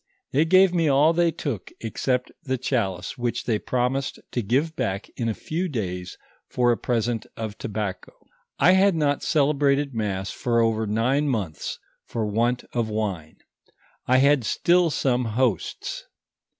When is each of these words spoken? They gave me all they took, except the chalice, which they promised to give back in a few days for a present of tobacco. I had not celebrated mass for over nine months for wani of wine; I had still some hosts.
They 0.31 0.45
gave 0.45 0.73
me 0.73 0.87
all 0.89 1.13
they 1.13 1.29
took, 1.29 1.71
except 1.79 2.31
the 2.41 2.57
chalice, 2.57 3.19
which 3.19 3.43
they 3.43 3.59
promised 3.59 4.17
to 4.31 4.41
give 4.41 4.75
back 4.75 5.11
in 5.15 5.29
a 5.29 5.35
few 5.35 5.69
days 5.69 6.17
for 6.49 6.71
a 6.71 6.75
present 6.77 7.27
of 7.37 7.55
tobacco. 7.59 8.11
I 8.57 8.71
had 8.71 8.95
not 8.95 9.21
celebrated 9.21 9.93
mass 9.93 10.31
for 10.31 10.59
over 10.59 10.87
nine 10.87 11.29
months 11.29 11.77
for 12.07 12.25
wani 12.25 12.63
of 12.73 12.89
wine; 12.89 13.37
I 14.07 14.17
had 14.17 14.43
still 14.43 14.89
some 14.89 15.23
hosts. 15.25 16.07